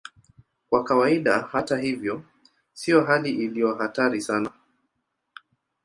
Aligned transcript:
Kwa 0.69 0.83
kawaida, 0.83 1.39
hata 1.51 1.77
hivyo, 1.77 2.23
sio 2.73 3.03
hali 3.03 3.29
iliyo 3.29 3.75
hatari 3.75 4.21
sana. 4.21 4.49